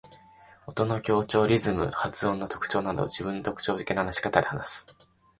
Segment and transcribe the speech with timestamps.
[0.65, 4.87] 音の強調、リズム、発音の特徴など自分の特徴的な話し方で話す。